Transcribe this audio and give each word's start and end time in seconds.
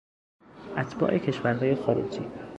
اتباع 0.77 1.17
کشورهای 1.17 1.75
خارجی 1.75 2.25